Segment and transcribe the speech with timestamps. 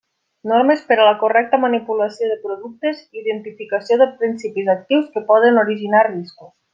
[0.51, 5.61] Normes per a la correcta manipulació de productes i identificació de principis actius que poden
[5.67, 6.51] originar riscos.